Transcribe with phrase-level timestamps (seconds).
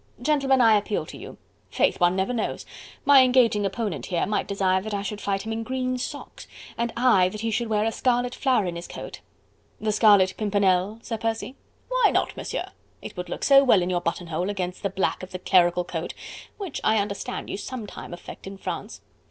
[0.19, 1.37] Gentlemen, I appeal to you....
[1.69, 1.99] Faith!
[1.99, 2.65] one never knows...
[3.05, 6.91] my engaging opponent here might desire that I should fight him in green socks, and
[6.97, 9.19] I that he should wear a scarlet flower in his coat."
[9.79, 11.55] "The Scarlet Pimpernel, Sir Percy?"
[11.87, 12.69] "Why not, Monsieur?
[12.99, 16.15] It would look so well in your buttonhole, against the black of the clerical coat,
[16.57, 19.01] which I understand you sometime affect in France...